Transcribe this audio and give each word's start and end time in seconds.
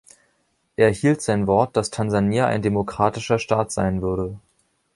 Er 0.77 0.89
hielt 0.91 1.21
sein 1.21 1.45
Wort, 1.45 1.77
dass 1.77 1.91
Tansania 1.91 2.47
ein 2.47 2.63
demokratischer 2.63 3.37
Staat 3.37 3.71
sein 3.71 4.01
würde. 4.01 4.39